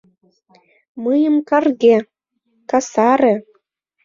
[1.03, 1.95] Мыйым карге...
[2.69, 3.35] касаре!